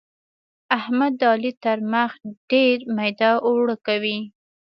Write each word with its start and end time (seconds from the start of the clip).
احمد 0.77 1.11
د 1.19 1.21
علي 1.33 1.51
تر 1.63 1.77
مخ 1.93 2.11
ډېر 2.49 2.77
ميده 2.97 3.31
اوړه 3.47 3.75
کوي. 3.87 4.19